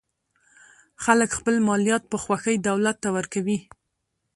خلک 1.03 1.29
خپل 1.37 1.55
مالیات 1.67 2.03
په 2.11 2.17
خوښۍ 2.23 2.55
دولت 2.67 2.97
ته 3.03 3.09
ورکوي. 3.17 3.57